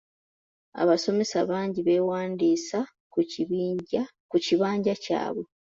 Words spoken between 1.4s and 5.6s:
bangi beewandiisa ku kibanja kyabwe.